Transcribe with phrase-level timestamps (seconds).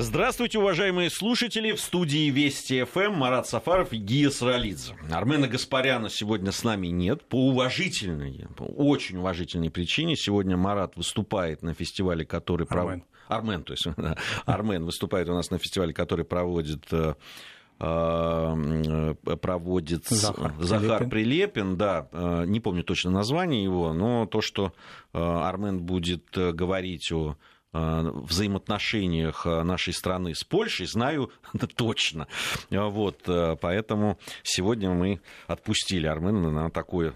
[0.00, 1.72] Здравствуйте, уважаемые слушатели.
[1.72, 4.94] В студии Вести ФМ Марат Сафаров и Гия Саралидзе.
[5.10, 7.24] Армена Гаспаряна сегодня с нами нет.
[7.24, 10.14] По уважительной, по очень уважительной причине.
[10.14, 12.64] Сегодня Марат выступает на фестивале, который...
[12.70, 13.02] Армен.
[13.26, 13.86] Армен, то есть
[14.46, 17.14] Армен выступает у нас на фестивале, который проводит э,
[17.80, 21.10] э, проводит Захар Захар Прилепин.
[21.10, 24.72] Прилепин, да, э, не помню точно название его, но то, что
[25.12, 31.30] э, Армен будет э, говорить о э, взаимоотношениях э, нашей страны с Польшей, знаю
[31.76, 32.26] точно.
[32.70, 37.14] Э, Вот, э, поэтому сегодня мы отпустили Армена на такое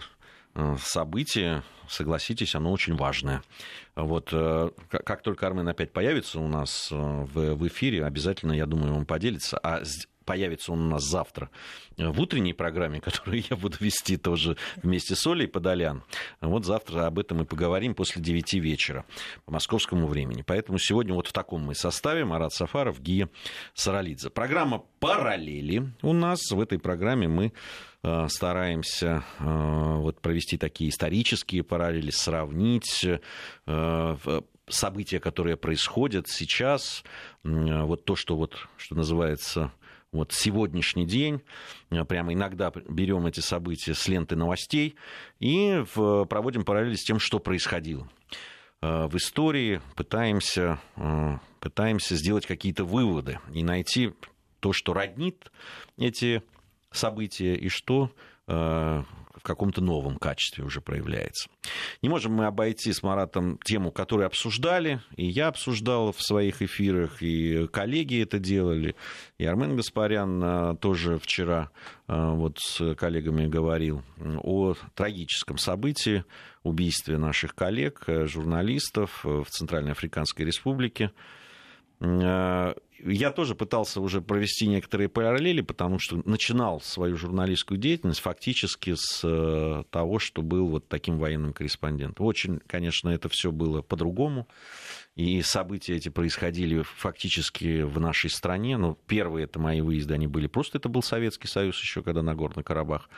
[0.54, 3.42] э, событие, согласитесь, оно очень важное.
[3.94, 8.94] Вот, э, как только Армен опять появится у нас э, в, эфире, обязательно, я думаю,
[8.94, 9.58] он поделится.
[9.58, 9.82] А
[10.24, 11.50] появится он у нас завтра
[11.96, 16.02] э, в утренней программе, которую я буду вести тоже вместе с Олей Подолян.
[16.40, 19.04] Вот завтра об этом и поговорим после 9 вечера
[19.44, 20.42] по московскому времени.
[20.46, 23.28] Поэтому сегодня вот в таком мы составе Марат Сафаров, Гия
[23.74, 24.30] Саралидзе.
[24.30, 26.50] Программа «Параллели» у нас.
[26.50, 27.52] В этой программе мы
[28.02, 33.06] э, стараемся э, вот провести такие исторические параллели, сравнить
[34.68, 37.04] события, которые происходят сейчас,
[37.42, 39.72] вот то, что вот, что называется,
[40.12, 41.40] вот сегодняшний день,
[41.90, 44.94] э, прямо иногда берем эти события с ленты новостей
[45.40, 48.08] и в- проводим параллели с тем, что происходило.
[48.82, 54.12] Э, в истории, пытаемся, э, пытаемся сделать какие-то выводы и найти
[54.60, 55.50] то, что роднит
[55.96, 56.42] эти
[56.90, 58.10] события и что
[58.48, 59.02] э,
[59.42, 61.50] в каком-то новом качестве уже проявляется.
[62.00, 67.20] Не можем мы обойти с Маратом тему, которую обсуждали, и я обсуждал в своих эфирах,
[67.24, 68.94] и коллеги это делали,
[69.38, 71.70] и Армен Гаспарян э, тоже вчера
[72.06, 74.04] э, вот с коллегами говорил
[74.44, 76.24] о трагическом событии,
[76.62, 81.10] убийстве наших коллег, э, журналистов э, в Центральной Африканской Республике.
[83.04, 89.20] Я тоже пытался уже провести некоторые параллели, потому что начинал свою журналистскую деятельность фактически с
[89.24, 92.24] э, того, что был вот таким военным корреспондентом.
[92.26, 94.46] Очень, конечно, это все было по-другому.
[95.16, 98.76] И события эти происходили фактически в нашей стране.
[98.76, 102.62] Но первые это мои выезды, они были просто, это был Советский Союз еще, когда Нагорный
[102.62, 103.10] Карабах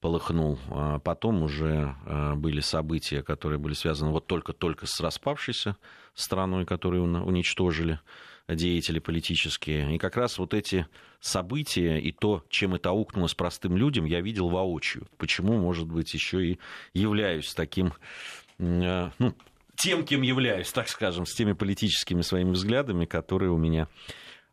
[0.00, 0.58] полыхнул.
[0.68, 5.76] А потом уже э, были события, которые были связаны вот только-только с распавшейся
[6.14, 8.00] страной, которую уничтожили
[8.48, 9.94] деятели политические.
[9.94, 10.86] И как раз вот эти
[11.20, 15.06] события и то, чем это аукнулось простым людям, я видел воочию.
[15.18, 16.58] Почему, может быть, еще и
[16.94, 17.92] являюсь таким,
[18.58, 19.34] э, ну,
[19.76, 23.88] тем, кем являюсь, так скажем, с теми политическими своими взглядами, которые у меня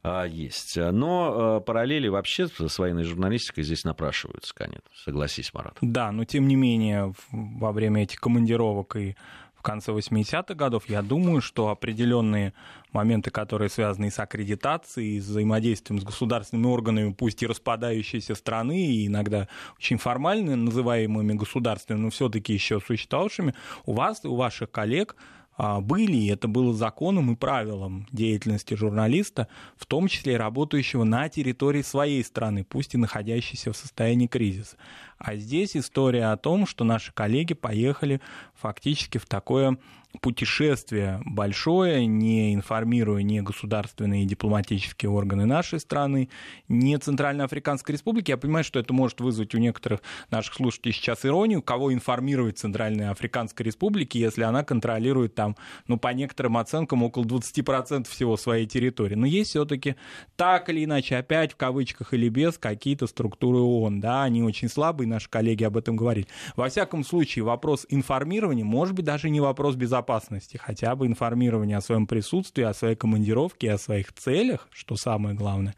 [0.04, 0.78] а, есть.
[0.78, 4.84] Но а, параллели вообще с военной журналистикой здесь напрашиваются, конечно.
[4.94, 5.78] Согласись, Марат.
[5.82, 9.16] Да, но тем не менее, во время этих командировок и
[9.66, 12.54] конце 80-х годов, я думаю, что определенные
[12.94, 19.08] моменты, которые связаны с аккредитацией, с взаимодействием с государственными органами, пусть и распадающейся страны, и
[19.08, 23.54] иногда очень формально называемыми государственными, но все-таки еще существовавшими,
[23.86, 25.16] у вас у ваших коллег
[25.58, 31.82] были, и это было законом и правилом деятельности журналиста, в том числе работающего на территории
[31.82, 34.78] своей страны, пусть и находящейся в состоянии кризиса.
[35.18, 38.20] А здесь история о том, что наши коллеги поехали
[38.54, 39.78] фактически в такое
[40.22, 46.30] путешествие большое, не информируя ни государственные и дипломатические органы нашей страны,
[46.68, 48.32] ни Центральноафриканской Республики.
[48.32, 53.10] Я понимаю, что это может вызвать у некоторых наших слушателей сейчас иронию, кого информировать Центральной
[53.10, 55.56] Африканской Республики, если она контролирует там,
[55.88, 59.16] ну, по некоторым оценкам, около 20% всего своей территории.
[59.16, 59.96] Но есть все-таки
[60.36, 64.00] так или иначе, опять в кавычках или без, какие-то структуры ООН.
[64.00, 66.28] Да, они очень слабые, наши коллеги об этом говорили.
[66.56, 70.05] Во всяком случае, вопрос информирования, может быть, даже не вопрос безопасности,
[70.62, 75.76] хотя бы информирование о своем присутствии, о своей командировке, о своих целях, что самое главное,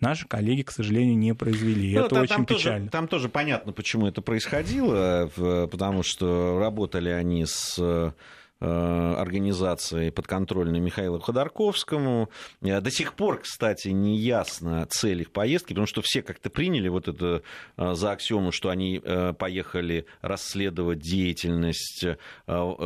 [0.00, 1.94] наши коллеги, к сожалению, не произвели.
[1.94, 2.78] Ну, это там, очень там печально.
[2.86, 8.12] Тоже, там тоже понятно, почему это происходило, в- потому что работали они с
[8.62, 12.30] э, организацией подконтрольной Михаилу Ходорковскому.
[12.60, 16.88] Э, До сих пор, кстати, не ясно цель их поездки, потому что все как-то приняли
[16.88, 17.42] вот это
[17.76, 19.00] э, за аксиому, что они
[19.38, 22.04] поехали расследовать деятельность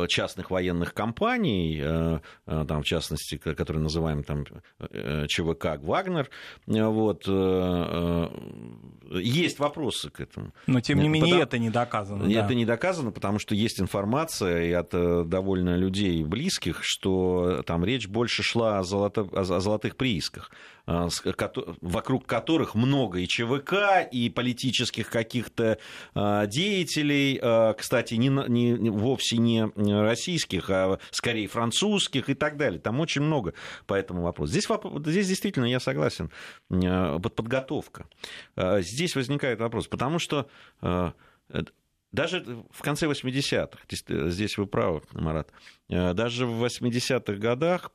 [0.07, 1.81] частных военных компаний,
[2.45, 4.45] там, в частности, которые называем там
[5.27, 6.29] ЧВК «Вагнер».
[6.65, 7.27] Вот.
[9.11, 10.53] Есть вопросы к этому.
[10.65, 12.23] Но, тем не менее, потому- это не доказано.
[12.23, 12.53] Это да.
[12.53, 15.23] не доказано, потому что есть информация и от э,
[15.67, 20.51] довольно людей близких, что там речь больше шла о, золото, о золотых приисках,
[20.85, 21.09] а,
[21.81, 25.77] вокруг которых много и ЧВК, и политических каких-то
[26.13, 27.39] а, деятелей,
[27.77, 32.79] кстати, не, не, вовсе не российских, а скорее французских и так далее.
[32.79, 33.53] Там очень много
[33.85, 34.51] по этому вопросу.
[34.51, 34.67] Здесь,
[35.05, 36.31] здесь действительно я согласен,
[36.69, 38.07] подготовка.
[38.55, 40.47] Здесь возникает вопрос, потому что
[42.11, 45.51] даже в конце 80-х, э, здесь вы правы, Марат,
[45.89, 47.91] э, даже в 80-х годах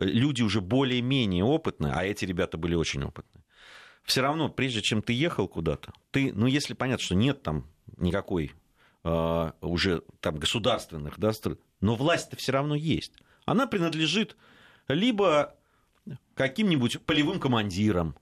[0.00, 3.44] люди уже более-менее опытные, а эти ребята были очень опытные,
[4.02, 7.66] все равно, прежде чем ты ехал куда-то, ты, ну, если понятно, что нет там
[7.96, 8.52] никакой
[9.04, 11.30] э, уже там государственных, да,
[11.80, 13.12] но власть-то все равно есть.
[13.44, 14.36] Она принадлежит
[14.88, 15.54] либо
[16.34, 18.16] каким-нибудь полевым командирам,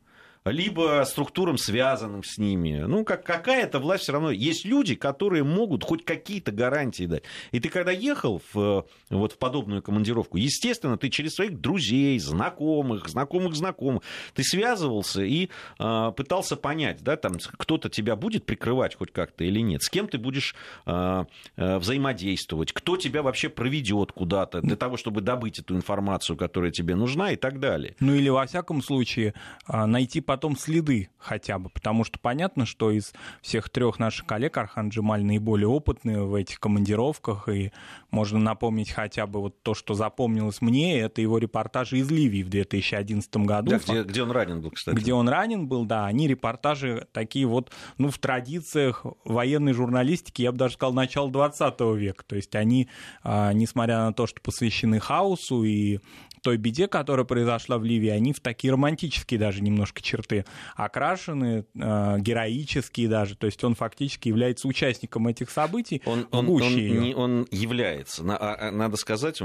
[0.45, 2.85] либо структурам, связанным с ними.
[2.87, 4.31] Ну, как, какая-то власть все равно.
[4.31, 7.23] Есть люди, которые могут хоть какие-то гарантии дать.
[7.53, 13.09] И ты когда ехал в, вот, в подобную командировку, естественно, ты через своих друзей, знакомых,
[13.09, 14.03] знакомых знакомых,
[14.35, 15.49] ты связывался и
[15.79, 20.09] э, пытался понять, да, там кто-то тебя будет прикрывать хоть как-то или нет, с кем
[20.09, 20.55] ты будешь
[20.87, 21.25] э,
[21.57, 26.97] э, взаимодействовать, кто тебя вообще проведет куда-то для того, чтобы добыть эту информацию, которая тебе
[26.97, 27.95] нужна и так далее.
[28.01, 29.35] Ну или во всяком случае
[29.69, 33.13] найти потом следы хотя бы, потому что понятно, что из
[33.43, 37.71] всех трех наших коллег Архан Джемаль наиболее опытный в этих командировках, и
[38.11, 42.49] можно напомнить хотя бы вот то, что запомнилось мне, это его репортажи из Ливии в
[42.49, 43.73] 2011 году.
[43.73, 44.97] Да, где, где он ранен был, кстати.
[44.97, 50.51] Где он ранен был, да, они репортажи такие вот, ну, в традициях военной журналистики, я
[50.51, 52.89] бы даже сказал, начала 20 века, то есть они,
[53.23, 55.99] а, несмотря на то, что посвящены хаосу и
[56.43, 60.45] той беде, которая произошла в Ливии, они в такие романтические даже немножко черты
[60.77, 63.37] окрашены, э, героические даже.
[63.37, 66.03] То есть он фактически является участником этих событий.
[66.05, 68.23] Он, он, он, не, он является.
[68.29, 69.41] А, а, надо сказать,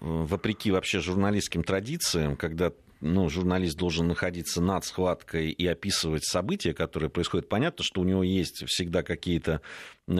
[0.00, 7.10] вопреки вообще журналистским традициям, когда ну, журналист должен находиться над схваткой и описывать события, которые
[7.10, 7.48] происходят.
[7.48, 9.62] Понятно, что у него есть всегда какие-то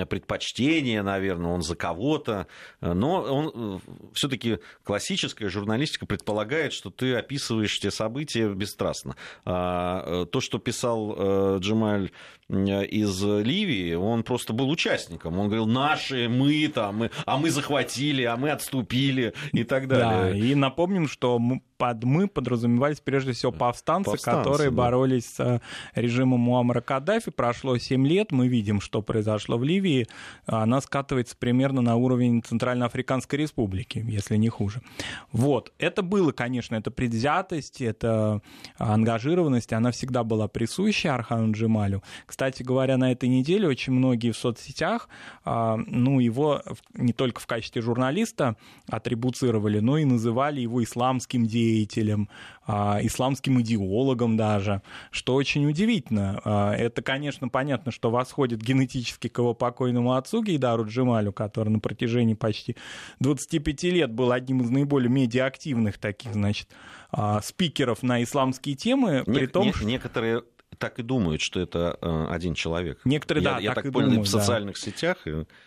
[0.09, 2.47] предпочтения, наверное, он за кого-то,
[2.81, 9.17] но он э, все-таки классическая журналистика предполагает, что ты описываешь те события бесстрастно.
[9.44, 12.12] А, э, то, что писал э, Джемаль
[12.50, 15.38] из Ливии, он просто был участником.
[15.38, 20.32] Он говорил, наши, мы там, мы, а мы захватили, а мы отступили и так далее.
[20.32, 24.76] Да, и напомним, что мы, под мы подразумевались прежде всего повстанцы, повстанцы которые да.
[24.76, 25.61] боролись с
[25.94, 27.31] режимом Муаммара Каддафи.
[27.31, 30.08] Прошло 7 лет, мы видим, что произошло в Ливии.
[30.47, 34.82] Она скатывается примерно на уровень Центральноафриканской Республики, если не хуже.
[35.31, 38.43] Вот, это было, конечно, это предвзятость, это
[38.76, 42.02] ангажированность, она всегда была присуща Архану Джемалю.
[42.26, 45.11] Кстати, кстати говоря, на этой неделе очень многие в соцсетях,
[45.45, 46.63] а, ну, его
[46.95, 48.57] не только в качестве журналиста
[48.89, 52.31] атрибуцировали, но и называли его исламским деятелем,
[52.67, 56.41] а, исламским идеологом даже, что очень удивительно.
[56.43, 61.79] А, это, конечно, понятно, что восходит генетически к его покойному отцу Гейдару Джемалю, который на
[61.79, 62.75] протяжении почти
[63.19, 66.69] 25 лет был одним из наиболее медиаактивных таких, значит,
[67.43, 69.85] спикеров на исламские темы, не, при том, не, что...
[69.85, 70.43] Некоторые
[70.81, 73.00] так и думают, что это э, один человек.
[73.05, 74.81] Некоторые, я, да, я так, так понял, думают, в социальных да.
[74.81, 75.19] сетях.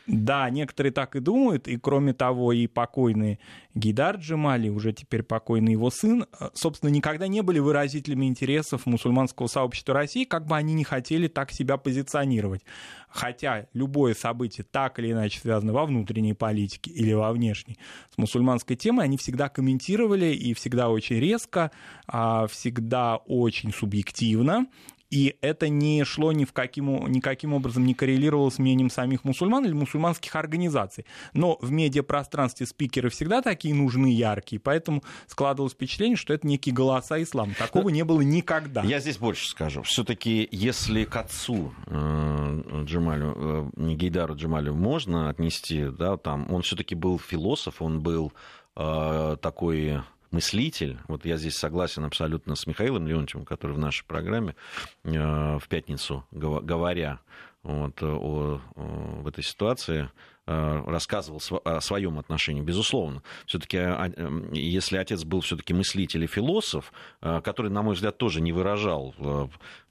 [0.08, 3.40] Да, некоторые так и думают, и кроме того, и покойный
[3.76, 9.48] Гидар Джемали, уже теперь покойный его сын, э, собственно, никогда не были выразителями интересов мусульманского
[9.48, 12.64] сообщества России, как бы они не хотели так себя позиционировать.
[13.08, 17.78] Хотя любое событие так или иначе связано во внутренней политике или во внешней
[18.12, 21.72] с мусульманской темой, они всегда комментировали и всегда очень резко,
[22.08, 24.66] а, всегда очень субъективно,
[25.14, 29.64] и это не шло ни в каким, никаким образом не коррелировало с мнением самих мусульман
[29.64, 31.06] или мусульманских организаций.
[31.34, 37.22] Но в медиапространстве спикеры всегда такие нужны, яркие, поэтому складывалось впечатление, что это некие голоса
[37.22, 37.54] ислама.
[37.60, 38.82] Такого не было никогда.
[38.82, 39.84] Я здесь больше скажу.
[39.84, 46.96] Все-таки, если к отцу э, Джамалю, э, Гейдару Джамалю можно отнести, да, там, он все-таки
[46.96, 48.34] был философ, он был
[48.76, 50.02] э, такой
[50.34, 54.56] мыслитель, вот я здесь согласен абсолютно с Михаилом Леонтьевым, который в нашей программе
[55.04, 57.20] э, в пятницу, говоря
[57.62, 58.82] вот, о, о,
[59.22, 60.10] в этой ситуации,
[60.46, 63.24] рассказывал о своем отношении, безусловно.
[63.46, 68.18] Все-таки, а, эм, если отец был все-таки мыслитель и философ, э, который, на мой взгляд,
[68.18, 69.16] тоже не выражал,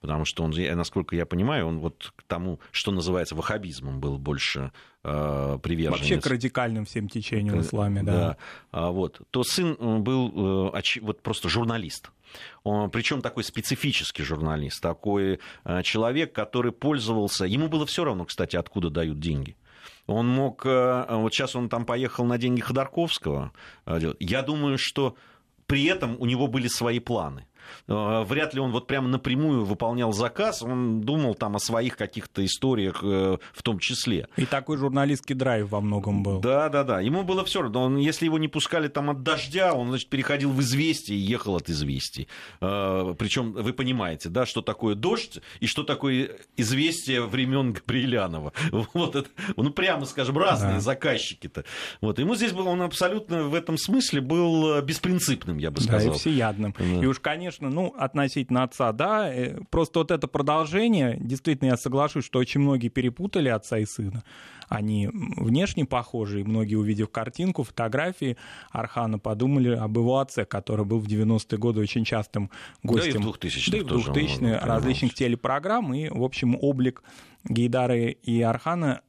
[0.00, 4.72] потому что он, насколько я понимаю, он вот к тому, что называется ваххабизмом, был больше
[5.04, 6.00] э, приверженец.
[6.00, 8.12] Вообще к радикальным всем течениям в исламе, да.
[8.12, 8.36] да.
[8.70, 9.20] А вот.
[9.30, 12.10] То сын э, был э, вот просто журналист.
[12.64, 17.44] Причем такой специфический журналист, такой э, человек, который пользовался.
[17.44, 19.56] Ему было все равно, кстати, откуда дают деньги.
[20.06, 20.64] Он мог...
[20.64, 23.52] Вот сейчас он там поехал на деньги Ходорковского.
[24.18, 25.16] Я думаю, что
[25.66, 27.46] при этом у него были свои планы.
[27.88, 32.44] Э, вряд ли он вот прямо напрямую выполнял заказ, он думал там о своих каких-то
[32.44, 34.28] историях э, в том числе.
[34.36, 36.40] И такой журналистский драйв во многом был.
[36.40, 37.00] Да, да, да.
[37.00, 37.84] Ему было все равно.
[37.84, 41.56] Он, если его не пускали там от дождя, он, значит, переходил в известие и ехал
[41.56, 42.28] от известий.
[42.60, 48.52] Э, Причем вы понимаете, да, что такое дождь и что такое известие времен Габриэлянова.
[48.94, 50.80] Вот это, ну, прямо скажем, разные да.
[50.80, 51.64] заказчики-то.
[52.00, 52.18] Вот.
[52.18, 56.10] Ему здесь был, он абсолютно в этом смысле был беспринципным, я бы сказал.
[56.10, 56.74] Да, и всеядным.
[56.78, 56.84] Да.
[56.84, 62.24] И уж, конечно, ну, относительно отца, да, э, просто вот это продолжение, действительно, я соглашусь,
[62.24, 64.24] что очень многие перепутали отца и сына.
[64.68, 68.36] Они внешне похожи, и многие, увидев картинку, фотографии
[68.70, 72.50] Архана, подумали об его отце, который был в 90-е годы очень частым
[72.82, 73.22] гостем.
[73.22, 77.02] Да и в 2000-е Да и в 2000 различных телепрограмм, и, в общем, облик
[77.44, 79.02] Гейдары и Архана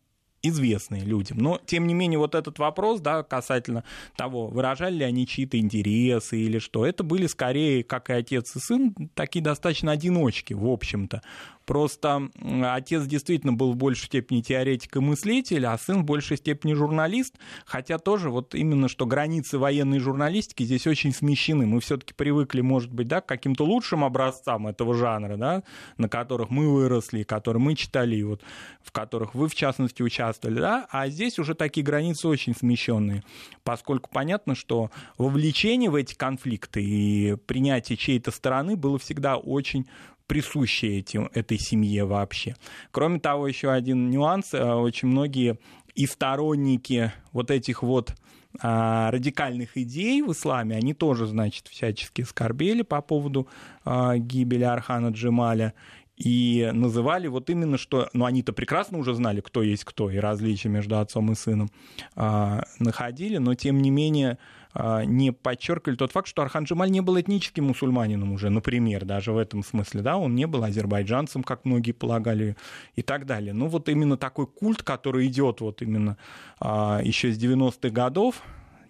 [0.44, 1.38] известные людям.
[1.40, 3.84] Но, тем не менее, вот этот вопрос, да, касательно
[4.16, 8.60] того, выражали ли они чьи-то интересы или что, это были скорее, как и отец и
[8.60, 11.22] сын, такие достаточно одиночки, в общем-то.
[11.66, 12.30] Просто
[12.62, 17.36] отец действительно был в большей степени теоретик и мыслитель, а сын в большей степени журналист,
[17.66, 21.66] хотя тоже вот именно что границы военной журналистики здесь очень смещены.
[21.66, 25.64] Мы все-таки привыкли, может быть, да, к каким-то лучшим образцам этого жанра, да,
[25.98, 28.42] на которых мы выросли, которые мы читали, и вот,
[28.82, 33.24] в которых вы, в частности, участвовали, да, а здесь уже такие границы очень смещенные,
[33.64, 39.88] поскольку понятно, что вовлечение в эти конфликты и принятие чьей-то стороны было всегда очень
[40.28, 42.56] присущие этим, этой семье вообще.
[42.92, 44.54] Кроме того, еще один нюанс.
[44.54, 45.60] Э, очень многие
[45.96, 48.16] и сторонники вот этих вот
[48.60, 53.48] а, радикальных идей в исламе, они тоже, значит, всячески скорбели по поводу
[53.84, 55.74] а, гибели Архана Джемаля
[56.18, 60.70] и называли вот именно что, ну они-то прекрасно уже знали, кто есть кто, и различия
[60.70, 61.70] между отцом и сыном
[62.16, 64.38] а, находили, но тем не менее
[64.74, 69.32] а, не подчеркивали тот факт, что Архан Джемаль не был этническим мусульманином уже, например, даже
[69.32, 72.56] в этом смысле, да, он не был азербайджанцем, как многие полагали,
[72.96, 73.54] и так далее.
[73.54, 76.18] Ну вот именно такой культ, который идет вот именно
[76.60, 78.42] а, еще с 90-х годов,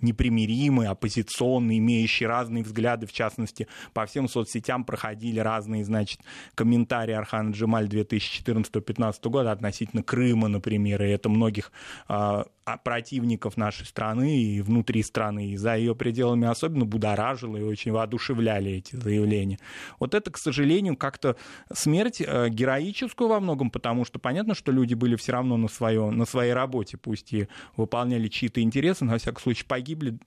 [0.03, 6.19] непримиримый, оппозиционный, имеющий разные взгляды, в частности, по всем соцсетям проходили разные, значит,
[6.55, 11.71] комментарии Архана Джемаль 2014-2015 года относительно Крыма, например, и это многих
[12.07, 17.63] а, а, противников нашей страны и внутри страны, и за ее пределами особенно будоражило и
[17.63, 19.59] очень воодушевляли эти заявления.
[19.99, 21.35] Вот это, к сожалению, как-то
[21.73, 26.09] смерть э, героическую во многом, потому что понятно, что люди были все равно на, свое,
[26.09, 30.17] на своей работе, пусть и выполняли чьи-то интересы, но, во всяком случае, погибли погибли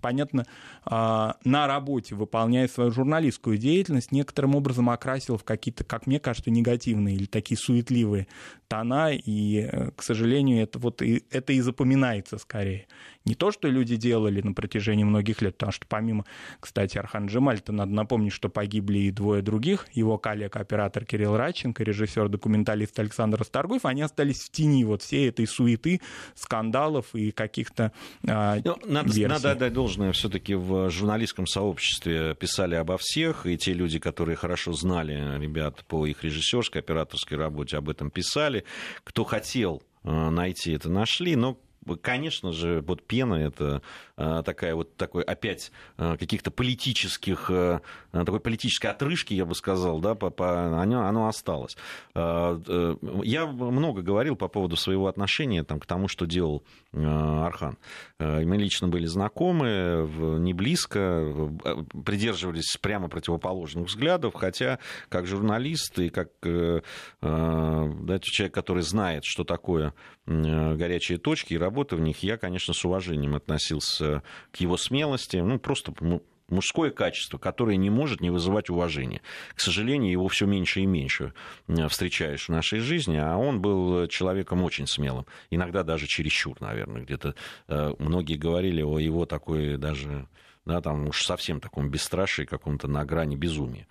[0.00, 0.46] понятно,
[0.84, 6.50] а, на работе, выполняя свою журналистскую деятельность, некоторым образом окрасил в какие-то, как мне кажется,
[6.50, 8.26] негативные или такие суетливые
[8.68, 12.86] тона, и, э, к сожалению, это, вот, это и запоминается скорее.
[13.24, 16.24] Не то, что люди делали на протяжении многих лет, потому что помимо,
[16.60, 21.82] кстати, Архан Джемаль-то надо напомнить, что погибли и двое других, его коллег, оператор Кирилл Радченко,
[21.82, 26.00] режиссер, документалист Александр Старгуев, они остались в тени вот всей этой суеты,
[26.34, 27.92] скандалов и каких-то
[28.28, 29.26] а, ну, надо, версий.
[29.26, 34.72] надо отдать должное все-таки в журналистском сообществе писали обо всех, и те люди, которые хорошо
[34.72, 38.64] знали ребят по их режиссерской, операторской работе, об этом писали.
[39.04, 41.56] Кто хотел э, найти это нашли, но
[41.94, 43.80] Конечно же, вот пена это
[44.16, 47.80] э, такая вот такой опять э, каких-то политических, э,
[48.12, 51.76] такой политической отрыжки, я бы сказал, да, по, по, оно, осталось.
[52.14, 57.76] Я много говорил по поводу своего отношения там, к тому, что делал Архан.
[58.18, 61.50] Мы лично были знакомы, не близко,
[62.04, 64.78] придерживались прямо противоположных взглядов, хотя
[65.08, 69.92] как журналист и как да, человек, который знает, что такое
[70.26, 75.58] горячие точки и работа в них, я, конечно, с уважением относился к его смелости, ну,
[75.58, 75.92] просто
[76.48, 79.20] мужское качество, которое не может не вызывать уважения.
[79.54, 81.34] К сожалению, его все меньше и меньше
[81.90, 87.34] встречаешь в нашей жизни, а он был человеком очень смелым, иногда даже чересчур, наверное, где-то
[87.68, 90.28] э, многие говорили о его такой даже
[90.66, 93.86] да, там уж совсем таком бесстрашии, каком-то на грани безумия.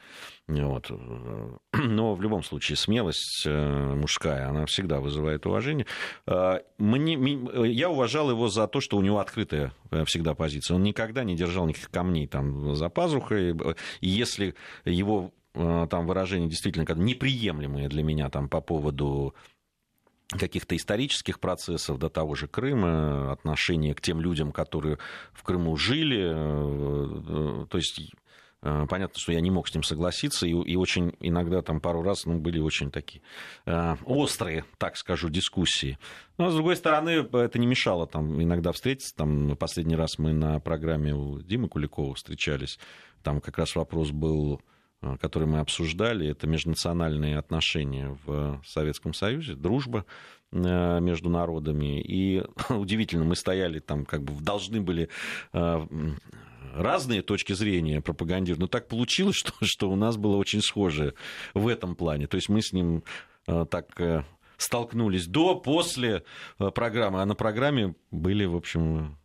[0.48, 0.91] Вот.
[1.74, 5.88] Но в любом случае смелость э, мужская, она всегда вызывает уважение.
[6.27, 7.13] Э, мне,
[7.72, 10.75] я уважал его за то, что у него открытая э, всегда позиция.
[10.75, 13.55] Он никогда не держал никаких камней там за пазухой.
[14.01, 14.53] И если
[14.84, 19.34] его там выражения действительно неприемлемые для меня там по поводу
[20.29, 24.98] каких-то исторических процессов до того же Крыма, отношения к тем людям, которые
[25.34, 26.32] в Крыму жили.
[26.34, 28.01] Э, то есть
[28.65, 32.01] Э, понятно, что я не мог с ним согласиться, и, и очень иногда там пару
[32.01, 33.22] раз ну, были очень такие
[33.67, 36.00] э, острые, так скажу, дискуссии.
[36.39, 39.15] Но, с другой стороны, это не мешало там иногда встретиться.
[39.15, 42.79] Там последний раз мы на программе у Димы Куликова встречались.
[43.22, 44.75] Там как раз вопрос был э,
[45.20, 50.06] который мы обсуждали, это межнациональные отношения в Советском Союзе, дружба
[50.52, 52.02] э, между народами.
[52.02, 55.10] И удивительно, мы стояли там, как бы должны были
[56.76, 61.14] разные точки зрения пропагандировать, но так получилось, что, что у нас было очень схожее
[61.54, 62.28] в этом плане.
[62.28, 63.04] То есть мы с ним
[63.48, 64.24] э, так э,
[64.58, 66.24] столкнулись до, после
[66.60, 69.18] э, программы, а на программе были, в общем,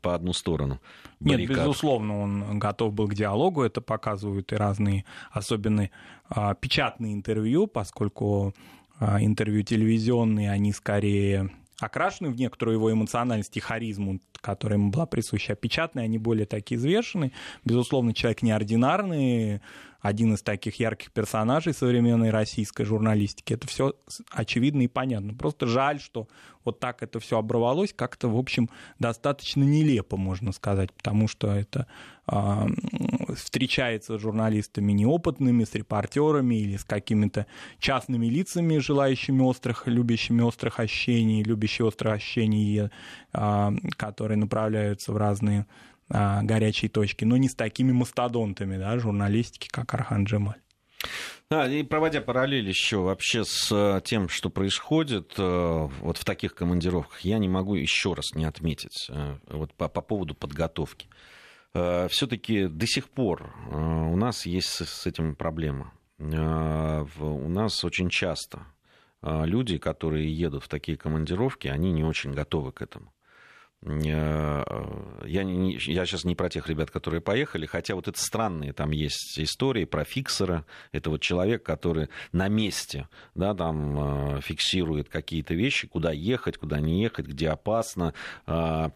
[0.00, 0.80] по одну сторону.
[1.20, 1.48] Баррикад.
[1.48, 5.90] Нет, безусловно, он готов был к диалогу, это показывают и разные, особенно
[6.28, 8.54] а, печатные интервью, поскольку
[8.98, 11.50] а, интервью телевизионные, они скорее
[11.80, 15.54] окрашены в некоторую его эмоциональность и харизму, которая ему была присуща.
[15.54, 17.32] А печатные, они более такие взвешенные.
[17.64, 19.60] Безусловно, человек неординарный,
[20.02, 23.54] один из таких ярких персонажей современной российской журналистики.
[23.54, 23.94] Это все
[24.30, 25.32] очевидно и понятно.
[25.32, 26.28] Просто жаль, что
[26.64, 28.68] вот так это все оборвалось, как-то, в общем,
[28.98, 31.86] достаточно нелепо, можно сказать, потому что это
[32.26, 32.66] э,
[33.36, 37.46] встречается с журналистами неопытными, с репортерами или с какими-то
[37.78, 42.90] частными лицами, желающими острых, любящими острых ощущений, любящие острых ощущений,
[43.32, 45.66] э, которые направляются в разные
[46.14, 50.60] а, горячей точки, но не с такими мастодонтами да, журналистики, как Архан Джемаль.
[51.50, 56.54] Да, и проводя параллель еще вообще с э, тем, что происходит э, вот в таких
[56.54, 61.08] командировках, я не могу еще раз не отметить э, вот по, по поводу подготовки.
[61.74, 65.94] Все-таки до сих пор у нас есть с этим проблема.
[66.18, 68.66] У нас очень часто
[69.22, 73.14] люди, которые едут в такие командировки, они не очень готовы к этому.
[73.84, 74.62] Э,
[75.24, 78.90] я, не, я сейчас не про тех ребят, которые поехали, хотя вот это странные там
[78.90, 80.64] есть истории про фиксера.
[80.92, 86.80] Это вот человек, который на месте да, там, э, фиксирует какие-то вещи, куда ехать, куда
[86.80, 88.14] не ехать, где опасно,
[88.46, 88.90] э,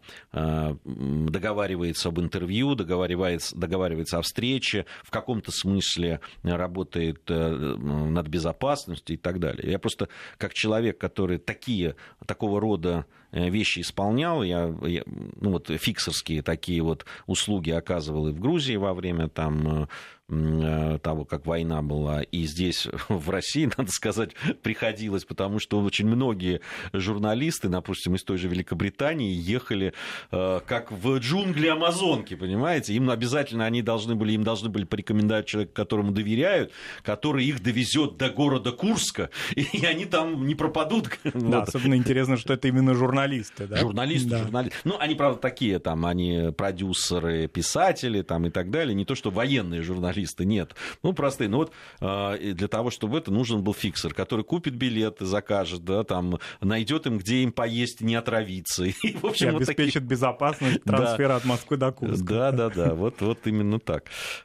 [0.85, 9.41] договаривается об интервью, договаривается, договаривается о встрече, в каком-то смысле работает над безопасностью и так
[9.41, 9.71] далее.
[9.71, 14.43] Я просто как человек, который такие, такого рода вещи исполнял.
[14.43, 19.83] Я, я ну, вот, фиксерские такие вот услуги оказывал и в Грузии во время там,
[19.83, 22.23] э, Э, того, как война была.
[22.23, 26.61] И здесь, в России, надо сказать, приходилось, потому что очень многие
[26.93, 29.93] журналисты, допустим, из той же Великобритании, ехали
[30.33, 32.95] э, как в джунгли Амазонки, понимаете?
[32.95, 38.17] Им обязательно они должны были, им должны были порекомендовать человека, которому доверяют, который их довезет
[38.17, 41.09] до города Курска, и они там не пропадут.
[41.23, 41.69] Да, вот.
[41.69, 43.77] особенно интересно, что это именно журналисты, да?
[43.77, 44.39] Журналисты, да.
[44.39, 44.79] журналисты.
[44.83, 49.31] Ну, они, правда, такие, там, они продюсеры, писатели, там, и так далее, не то, что
[49.31, 50.75] военные журналисты, журналисты, нет.
[51.03, 51.49] Ну, простые.
[51.49, 56.05] Ну, вот а, для того, чтобы это, нужен был фиксер, который купит билеты, закажет, да,
[56.05, 58.85] там, найдет им, где им поесть, не отравиться.
[59.03, 60.09] И, в общем, и вот обеспечит такие...
[60.09, 61.37] безопасность трансфера да.
[61.37, 62.25] от Москвы до Курска.
[62.25, 64.05] Да, да, да, вот, вот именно так.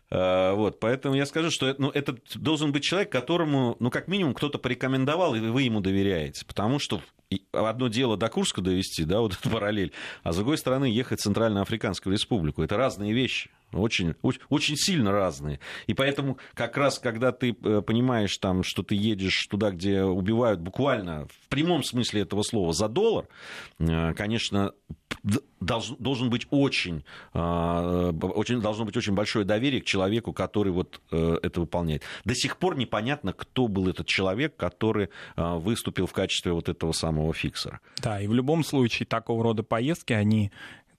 [0.10, 4.34] А, вот, поэтому я скажу, что ну, это должен быть человек, которому, ну, как минимум,
[4.34, 6.46] кто-то порекомендовал, и вы ему доверяете.
[6.46, 7.02] Потому что
[7.54, 11.24] одно дело до Курска довести, да, вот эту параллель, а с другой стороны ехать в
[11.24, 12.62] Центральноафриканскую республику.
[12.62, 13.50] Это разные вещи.
[13.74, 15.60] Очень, очень, очень сильно разные.
[15.88, 20.60] И поэтому как раз, когда ты э, понимаешь, там, что ты едешь туда, где убивают
[20.60, 23.28] буквально в прямом смысле этого слова за доллар,
[23.80, 24.74] э, конечно,
[25.60, 31.00] должен, должен быть очень, э, очень, должно быть очень большое доверие к человеку, который вот
[31.10, 32.04] это выполняет.
[32.26, 37.34] До сих пор непонятно, кто был этот человек, который выступил в качестве вот этого самого
[37.34, 37.80] фиксера.
[38.02, 40.52] Да, и в любом случае такого рода поездки, они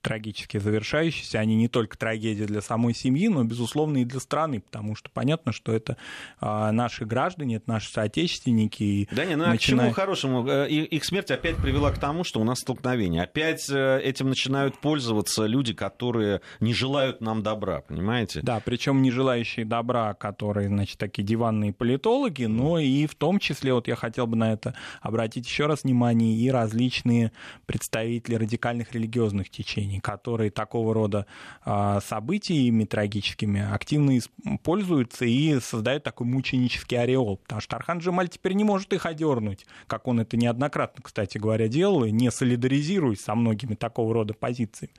[0.03, 4.95] трагически завершающиеся, они не только трагедия для самой семьи, но, безусловно, и для страны, потому
[4.95, 5.97] что понятно, что это
[6.41, 8.83] а, наши граждане, это наши соотечественники.
[8.83, 9.87] И да не, ну начиная...
[9.87, 10.47] а к чему хорошему?
[10.49, 13.23] Э, их смерть опять привела к тому, что у нас столкновение.
[13.23, 18.41] Опять э, этим начинают пользоваться люди, которые не желают нам добра, понимаете?
[18.43, 23.73] Да, причем не желающие добра, которые, значит, такие диванные политологи, но и в том числе,
[23.73, 27.33] вот я хотел бы на это обратить еще раз внимание, и различные
[27.67, 31.27] представители радикальных религиозных течений населения, которые такого рода
[31.65, 34.19] а, событиями трагическими активно
[34.63, 37.39] пользуются и создают такой мученический ореол.
[37.39, 41.69] Потому что Архан Джемаль теперь не может их одернуть, как он это неоднократно, кстати говоря,
[41.69, 44.95] делал, и не солидаризируясь со многими такого рода позициями.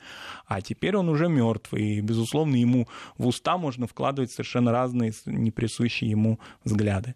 [0.46, 6.10] А теперь он уже мертв, и, безусловно, ему в уста можно вкладывать совершенно разные, неприсущие
[6.10, 7.16] ему взгляды.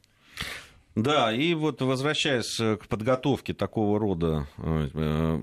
[0.97, 5.41] Да, и вот возвращаясь к подготовке такого рода э,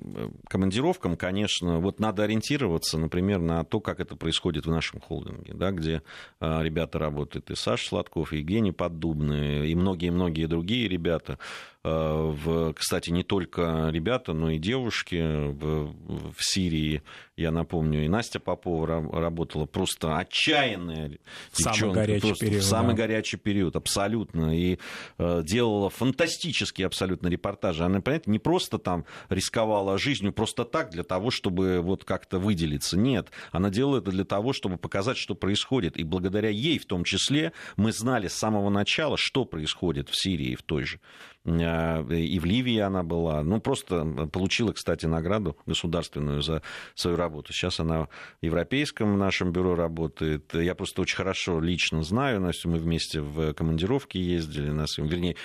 [0.49, 5.71] командировкам, конечно, вот надо ориентироваться, например, на то, как это происходит в нашем холдинге, да,
[5.71, 6.03] где
[6.41, 11.39] ребята работают, и Саша Сладков, и Евгений Поддубный, и многие-многие другие ребята.
[11.85, 15.95] В, кстати, не только ребята, но и девушки в,
[16.33, 17.03] в Сирии,
[17.37, 21.19] я напомню, и Настя Попова работала просто отчаянная
[21.53, 21.79] девчонка.
[21.79, 22.63] Самый горячий просто период.
[22.63, 23.03] В самый да.
[23.03, 24.57] горячий период, абсолютно.
[24.57, 24.79] И
[25.19, 27.85] э, делала фантастические абсолютно репортажи.
[27.85, 32.97] Она, понимаете, не просто там рисковала жизнью просто так, для того, чтобы вот как-то выделиться.
[32.97, 35.99] Нет, она делала это для того, чтобы показать, что происходит.
[35.99, 40.55] И благодаря ей в том числе мы знали с самого начала, что происходит в Сирии
[40.55, 41.01] в той же.
[41.45, 43.43] Э, и в Ливии она была.
[43.43, 46.63] Ну, просто получила, кстати, награду государственную за
[46.95, 47.53] свою работу.
[47.53, 48.09] Сейчас она в
[48.43, 50.55] европейском нашем бюро работает.
[50.55, 52.71] Я просто очень хорошо лично знаю Настю.
[52.71, 54.71] Мы вместе в командировке ездили.
[54.71, 55.37] Нас, вернее,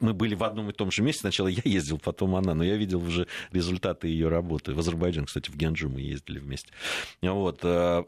[0.00, 1.20] мы были в одном и том же месте.
[1.20, 2.54] Сначала я ездил, потом она.
[2.54, 4.74] Но я видел уже результаты ее работы.
[4.74, 6.72] В Азербайджан, кстати, в Генджу мы ездили вместе.
[7.22, 7.60] Вот.
[7.62, 8.02] Э,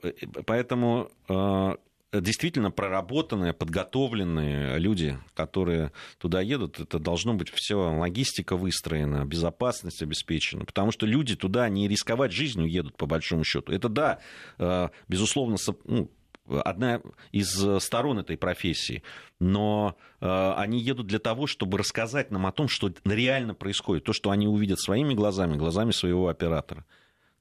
[0.45, 1.77] поэтому э,
[2.13, 10.65] действительно проработанные, подготовленные люди, которые туда едут, это должно быть все, логистика выстроена, безопасность обеспечена,
[10.65, 13.73] потому что люди туда не рисковать жизнью едут, по большому счету.
[13.73, 14.21] Это, да,
[14.59, 16.11] э, безусловно, ну,
[16.49, 17.01] одна
[17.33, 19.03] из сторон этой профессии,
[19.41, 24.13] но э, они едут для того, чтобы рассказать нам о том, что реально происходит, то,
[24.13, 26.85] что они увидят своими глазами, глазами своего оператора.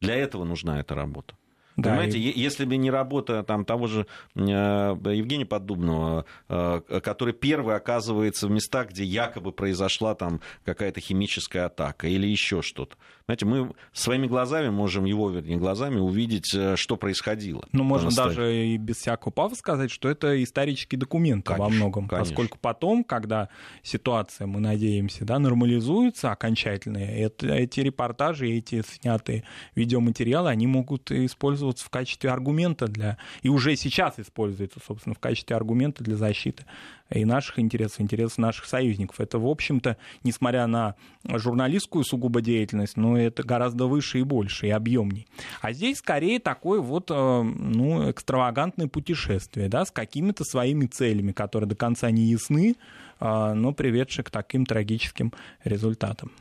[0.02, 1.36] Для этого нужна эта работа.
[1.78, 2.40] Да, Понимаете, и...
[2.40, 8.52] если бы не работа там, того же э, Евгения Поддубного, э, который первый оказывается в
[8.52, 12.96] местах, где якобы произошла там какая-то химическая атака или еще что-то.
[13.26, 17.66] Знаете, мы своими глазами можем, его, вернее, глазами увидеть, э, что происходило.
[17.72, 22.08] Ну, можно даже и без всякого пафа сказать, что это исторический документ во многом.
[22.08, 22.30] Конечно.
[22.30, 23.50] Поскольку потом, когда
[23.84, 29.44] ситуация, мы надеемся, да, нормализуется окончательно, это, эти репортажи, эти снятые
[29.76, 33.18] видеоматериалы, они могут использоваться в качестве аргумента для...
[33.42, 36.66] И уже сейчас используются, собственно, в качестве аргумента для защиты
[37.10, 39.20] и наших интересов, интересов наших союзников.
[39.20, 44.72] Это, в общем-то, несмотря на журналистскую сугубо деятельность, но это гораздо выше и больше, и
[44.72, 45.28] объемней.
[45.62, 51.68] А здесь скорее такое вот, э, ну, экстравагантное путешествие, да, с какими-то своими целями, которые
[51.68, 52.76] до конца не ясны,
[53.20, 55.32] э, но приведшие к таким трагическим
[55.64, 56.32] результатам.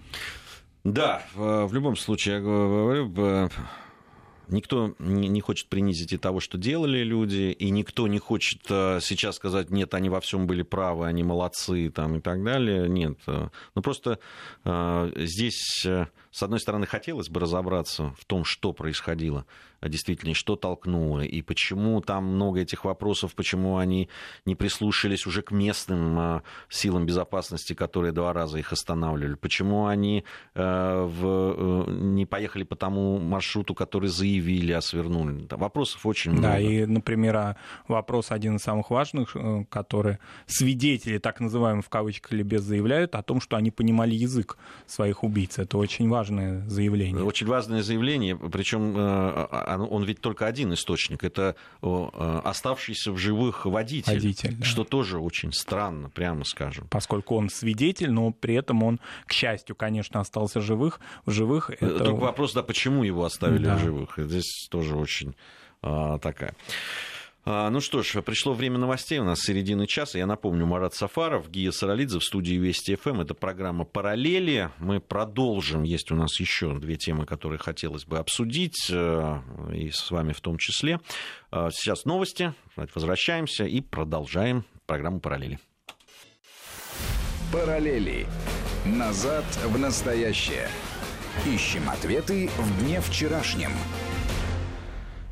[0.83, 3.51] Да, в любом случае, я говорю,
[4.49, 9.37] Никто не хочет принизить и того, что делали люди, и никто не хочет э, сейчас
[9.37, 12.89] сказать, нет, они во всем были правы, они молодцы там, и так далее.
[12.89, 13.19] Нет.
[13.27, 14.19] Э, ну просто
[14.65, 19.47] э, здесь, с одной стороны, хотелось бы разобраться в том, что происходило
[19.89, 24.09] действительно, и что толкнуло, и почему там много этих вопросов, почему они
[24.45, 31.87] не прислушались уже к местным силам безопасности, которые два раза их останавливали, почему они в,
[31.89, 35.47] не поехали по тому маршруту, который заявили а свернули.
[35.51, 36.49] Вопросов очень много.
[36.49, 37.57] Да, и, например, а
[37.89, 43.15] вопрос один из самых важных, э, который свидетели, так называемые в кавычках или без, заявляют
[43.15, 45.59] о том, что они понимали язык своих убийц.
[45.59, 47.25] Это очень важное заявление.
[47.25, 51.25] Очень важное заявление, причем э, а, он ведь только один источник.
[51.25, 54.65] Это э, оставшийся в живых водитель, водитель да.
[54.65, 56.87] что тоже очень странно, прямо скажем.
[56.91, 61.71] Поскольку он свидетель, но при этом он, к счастью, конечно, остался живых, в живых.
[61.71, 61.99] Это...
[61.99, 63.77] Только вопрос, да, почему его оставили да.
[63.77, 64.15] в живых?
[64.17, 65.35] Здесь тоже очень
[65.83, 66.55] а, такая.
[67.47, 69.19] А, ну что ж, пришло время новостей.
[69.19, 70.19] У нас середины часа.
[70.19, 73.21] Я напомню, Марат Сафаров, Гия Саралидзе в студии Вести ФМ.
[73.21, 74.71] Это программа «Параллели».
[74.79, 75.83] Мы продолжим.
[75.83, 79.39] Есть у нас еще две темы, которые хотелось бы обсудить, э,
[79.75, 81.01] и с вами в том числе.
[81.51, 82.55] А, сейчас новости.
[82.77, 85.59] Возвращаемся и продолжаем программу «Параллели».
[87.53, 88.27] «Параллели.
[88.87, 90.69] Назад в настоящее».
[91.47, 93.73] Ищем ответы в дне вчерашнем.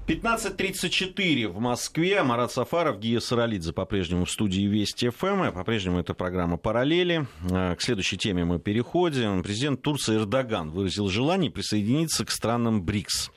[0.07, 2.23] 15.34 в Москве.
[2.25, 5.53] Марат Сафаров, Гия Саралидзе по-прежнему в студии Вести ФМ.
[5.53, 7.29] По-прежнему это программа «Параллели».
[7.49, 9.45] Э, к следующей теме мы переходим.
[9.45, 13.31] Президент Турции Эрдоган выразил желание присоединиться к странам БРИКС.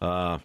[0.00, 0.40] А,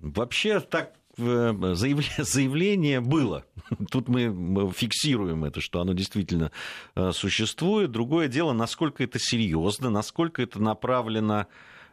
[0.00, 3.44] вообще так э, заявление было.
[3.90, 6.52] Тут мы фиксируем это, что оно действительно
[6.94, 7.90] э, существует.
[7.90, 11.48] Другое дело, насколько это серьезно, насколько это направлено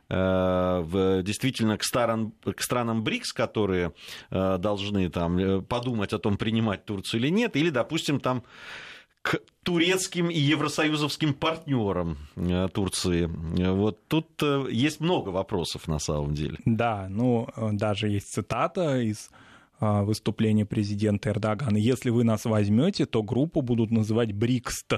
[0.09, 3.93] в, действительно к, старым, к странам БРИКС, которые
[4.29, 8.43] э, должны там э, подумать о том, принимать Турцию или нет, или, допустим, там
[9.21, 12.17] к турецким и евросоюзовским партнерам
[12.73, 13.29] Турции.
[13.71, 14.27] Вот тут
[14.69, 16.57] есть много вопросов на самом деле.
[16.65, 19.29] Да, ну даже есть цитата из
[19.79, 21.77] выступления президента Эрдогана.
[21.77, 24.95] Если вы нас возьмете, то группу будут называть БРИКСТ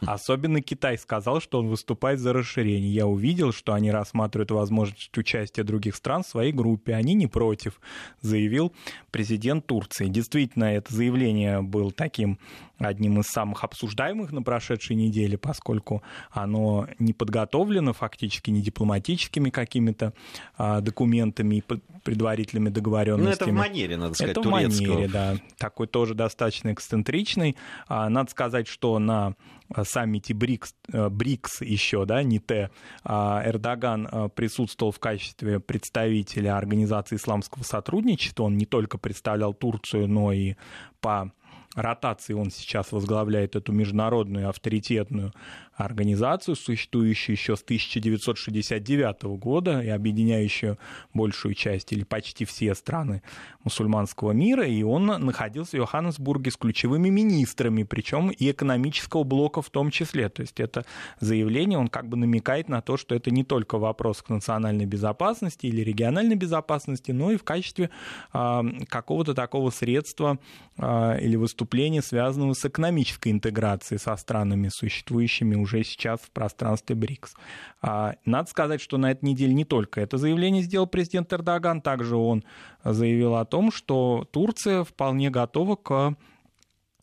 [0.00, 2.92] Особенно Китай сказал, что он выступает за расширение.
[2.92, 6.94] Я увидел, что они рассматривают возможность участия других стран в своей группе.
[6.94, 7.80] Они не против,
[8.20, 8.72] заявил
[9.10, 10.08] президент Турции.
[10.08, 12.38] Действительно, это заявление было таким
[12.78, 20.12] одним из самых обсуждаемых на прошедшей неделе, поскольку оно не подготовлено фактически не дипломатическими какими-то
[20.56, 21.62] а, документами и
[22.02, 23.52] предварительными договоренностями.
[23.52, 25.36] Ну, это в манере, надо сказать, Это в манере, да.
[25.58, 27.56] Такой тоже достаточно эксцентричный.
[27.88, 29.34] А, надо сказать, что на
[29.82, 32.70] саммите БРИКС, э, БРИКС еще, да, не Т,
[33.02, 38.44] а Эрдоган э, присутствовал в качестве представителя Организации исламского сотрудничества.
[38.44, 40.54] Он не только представлял Турцию, но и
[41.00, 41.32] по
[41.74, 45.32] ротации он сейчас возглавляет эту международную авторитетную
[45.76, 50.78] организацию, существующую еще с 1969 года и объединяющую
[51.12, 53.22] большую часть или почти все страны
[53.64, 59.70] мусульманского мира, и он находился в Йоханнесбурге с ключевыми министрами, причем и экономического блока в
[59.70, 60.28] том числе.
[60.28, 60.84] То есть это
[61.20, 65.66] заявление, он как бы намекает на то, что это не только вопрос к национальной безопасности
[65.66, 67.90] или региональной безопасности, но и в качестве
[68.32, 70.38] э, какого-то такого средства
[70.76, 77.34] э, или выступления, связанного с экономической интеграцией со странами, существующими уже сейчас в пространстве БРИКС.
[77.82, 82.16] А, надо сказать, что на этой неделе не только это заявление сделал президент Эрдоган, также
[82.16, 82.44] он
[82.84, 86.14] заявил о том, что Турция вполне готова к а,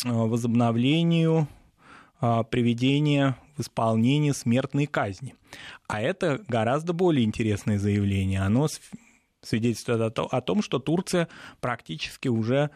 [0.06, 1.48] возобновлению
[2.20, 5.36] а, приведения в исполнение смертной казни.
[5.88, 8.42] А это гораздо более интересное заявление.
[8.42, 8.68] Оно
[9.42, 11.28] свидетельствует о том, что Турция
[11.60, 12.70] практически уже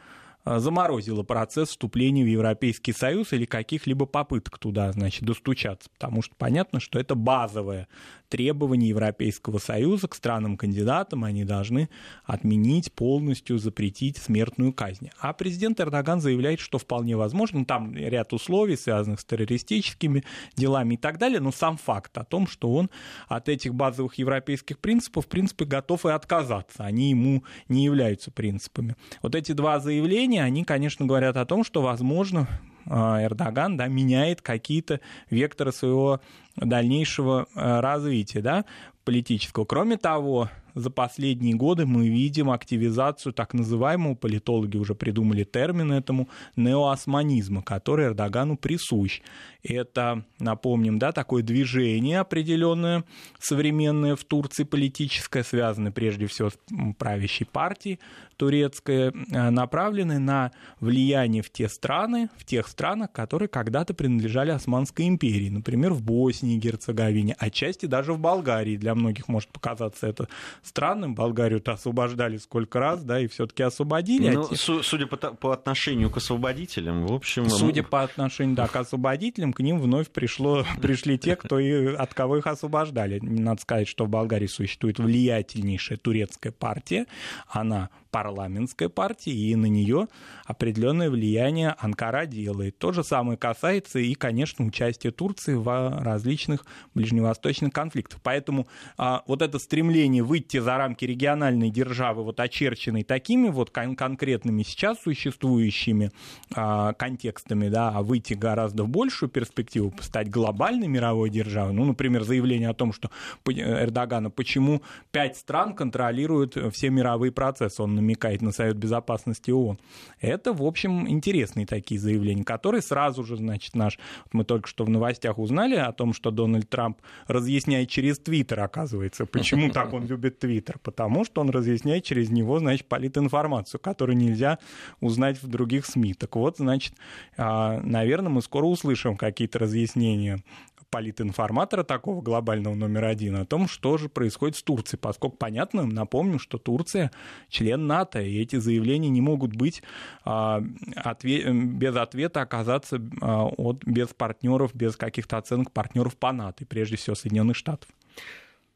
[0.45, 6.79] заморозила процесс вступления в Европейский Союз или каких-либо попыток туда, значит, достучаться, потому что понятно,
[6.79, 7.87] что это базовое
[8.29, 11.89] требование Европейского Союза к странам-кандидатам, они должны
[12.23, 15.09] отменить полностью, запретить смертную казнь.
[15.19, 20.23] А президент Эрдоган заявляет, что вполне возможно, там ряд условий, связанных с террористическими
[20.55, 22.89] делами и так далее, но сам факт о том, что он
[23.27, 28.95] от этих базовых европейских принципов, в принципе, готов и отказаться, они ему не являются принципами.
[29.21, 32.47] Вот эти два заявления заявления, они, конечно, говорят о том, что, возможно,
[32.87, 36.19] а, Эрдоган да, меняет какие-то векторы своего
[36.55, 38.65] дальнейшего а, развития да,
[39.03, 39.65] политического.
[39.65, 46.27] Кроме того, за последние годы мы видим активизацию так называемого, политологи уже придумали термин этому,
[46.57, 49.21] неоосманизма, который Эрдогану присущ.
[49.63, 53.03] Это, напомним, да, такое движение определенное,
[53.39, 56.57] современное в Турции политическое, связанное прежде всего с
[56.97, 57.99] правящей партией
[58.37, 65.07] турецкой, э, направленное на влияние в те страны, в тех странах, которые когда-то принадлежали Османской
[65.07, 68.77] империи, например, в Боснии и Герцеговине, отчасти даже в Болгарии.
[68.77, 70.27] Для многих может показаться это
[70.63, 71.15] странным.
[71.15, 74.29] Болгарию-то освобождали сколько раз, да, и все-таки освободили.
[74.29, 74.55] Ну, те...
[74.55, 77.49] Судя по, по отношению к освободителям, в общем...
[77.49, 82.13] Судя по отношению, да, к освободителям, к ним вновь пришло, пришли те, кто и, от
[82.13, 83.19] кого их освобождали.
[83.21, 87.05] Надо сказать, что в Болгарии существует влиятельнейшая турецкая партия.
[87.47, 90.07] Она парламентская партия, и на нее
[90.45, 92.77] определенное влияние Анкара делает.
[92.77, 98.21] То же самое касается и, конечно, участия Турции в различных ближневосточных конфликтах.
[98.23, 103.97] Поэтому а, вот это стремление выйти за рамки региональной державы, вот очерченной такими вот кон-
[103.97, 106.11] конкретными сейчас существующими
[106.55, 112.23] а, контекстами, да, а выйти гораздо в большую перспективу, стать глобальной мировой державой, ну, например,
[112.23, 113.11] заявление о том, что
[113.45, 119.79] Эрдогана, почему пять стран контролируют все мировые процессы, он намекает на Совет Безопасности ООН.
[120.21, 123.99] Это, в общем, интересные такие заявления, которые сразу же, значит, наш...
[124.31, 129.25] Мы только что в новостях узнали о том, что Дональд Трамп разъясняет через Твиттер, оказывается.
[129.25, 130.79] Почему так он любит Твиттер?
[130.79, 134.59] Потому что он разъясняет через него, значит, политинформацию, которую нельзя
[135.01, 136.13] узнать в других СМИ.
[136.13, 136.93] Так вот, значит,
[137.37, 140.43] а, наверное, мы скоро услышим какие-то разъяснения
[140.89, 146.39] политинформатора такого глобального номер один о том, что же происходит с Турцией, поскольку понятно, напомню,
[146.39, 147.11] что Турция
[147.49, 149.83] член НАТО, и эти заявления не могут быть
[150.23, 150.61] а,
[150.95, 156.67] отве- без ответа оказаться а, от, без партнеров, без каких-то оценок партнеров по НАТО, и
[156.67, 157.89] прежде всего Соединенных Штатов.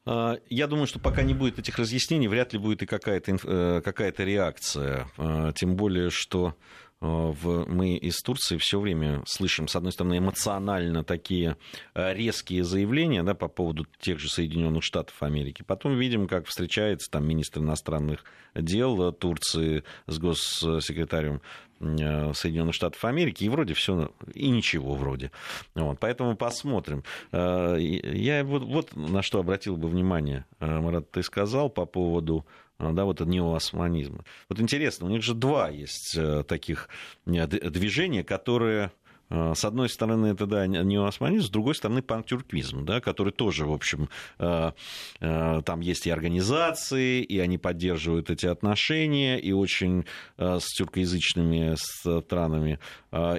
[0.06, 3.82] А, я думаю, что пока не будет этих разъяснений, вряд ли будет и какая-то, э,
[3.84, 5.08] какая-то реакция.
[5.17, 6.56] А, тем более, что
[7.01, 11.55] в, мы из Турции все время слышим, с одной стороны, эмоционально такие
[11.95, 15.63] э, резкие заявления да, по поводу тех же Соединенных Штатов Америки.
[15.65, 21.41] Потом видим, как встречается там министр иностранных дел Турции с госсекретарем
[21.79, 25.31] э, Соединенных Штатов Америки, и вроде все, и ничего вроде.
[25.75, 27.03] Вот, поэтому посмотрим.
[27.31, 32.45] Я вот, вот на что обратил бы внимание, Марат, ты сказал по поводу
[32.79, 34.23] да, вот неоосманизма.
[34.47, 36.89] Вот интересно, у них же два есть э, таких
[37.25, 38.89] движения, которые Э,
[39.29, 44.09] с одной стороны, это, да, неосманизм, с другой стороны, пантюркизм, да, который тоже, в общем,
[44.39, 44.71] э,
[45.19, 50.05] там есть и организации, и они поддерживают эти отношения, и очень
[50.37, 51.75] с тюркоязычными
[52.21, 52.79] странами,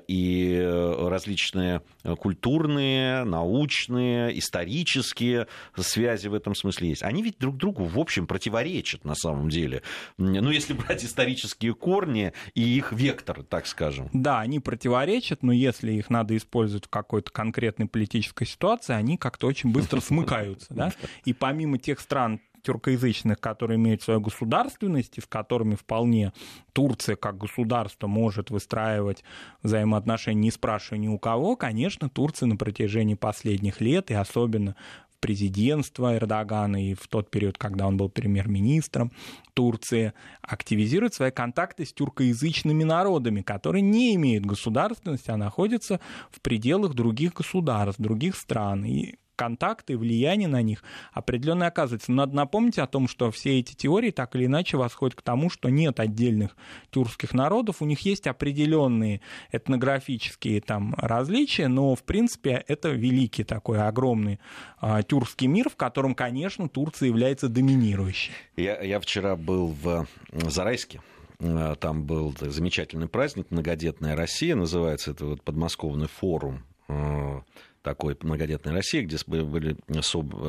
[0.09, 1.83] и различные
[2.18, 7.03] культурные, научные, исторические связи в этом смысле есть.
[7.03, 9.83] Они ведь друг другу, в общем, противоречат на самом деле.
[10.18, 14.09] Ну, если брать исторические корни и их вектор, так скажем.
[14.12, 19.47] Да, они противоречат, но если их надо использовать в какой-то конкретной политической ситуации, они как-то
[19.47, 20.73] очень быстро смыкаются.
[20.75, 20.93] Да?
[21.25, 26.33] И помимо тех стран, тюркоязычных, которые имеют свою государственность, и с которыми вполне
[26.73, 29.25] Турция как государство может выстраивать
[29.62, 34.77] взаимоотношения, не спрашивая ни у кого, конечно, Турция на протяжении последних лет, и особенно
[35.21, 39.13] президентства Эрдогана и в тот период, когда он был премьер-министром
[39.55, 46.95] Турции, активизирует свои контакты с тюркоязычными народами, которые не имеют государственности, а находятся в пределах
[46.95, 48.85] других государств, других стран.
[48.85, 52.12] И контакты, влияние на них определенно оказывается.
[52.12, 55.70] Надо напомнить о том, что все эти теории так или иначе восходят к тому, что
[55.70, 56.55] нет отдельных
[56.90, 63.81] тюркских народов, у них есть определенные этнографические там различия, но в принципе это великий такой
[63.81, 64.40] огромный
[64.79, 68.33] а, тюркский мир, в котором, конечно, Турция является доминирующей.
[68.59, 71.00] Я, я вчера был в Зарайске,
[71.42, 77.40] а, там был замечательный праздник «Многодетная Россия», называется это вот подмосковный форум а,
[77.83, 79.77] такой многодетной России, где были,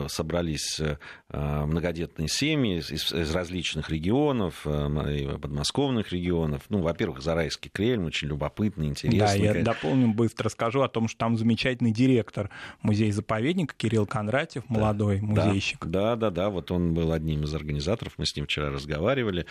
[0.08, 0.98] собрались э,
[1.30, 6.64] многодетные семьи из, из различных регионов, э, подмосковных регионов.
[6.70, 9.48] Ну, во-первых, Зарайский Крель, очень любопытный, интересный.
[9.48, 12.50] Да, я дополню, быстро скажу о том, что там замечательный директор
[12.82, 15.86] музея-заповедника Кирилл Кондратьев, молодой да, музейщик.
[15.86, 19.46] Да, да, да, вот он был одним из организаторов, мы с ним вчера разговаривали.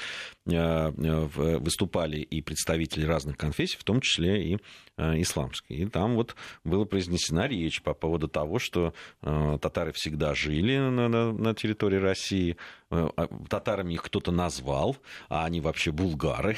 [0.46, 4.58] Э, выступали и представители разных конфессий, в том числе и
[4.98, 5.78] исламские.
[5.78, 10.76] И там вот была произнесена речь речь по поводу того, что э, татары всегда жили
[10.78, 12.56] на, на, на территории России,
[13.48, 14.96] татарами их кто-то назвал,
[15.28, 16.56] а они вообще булгары.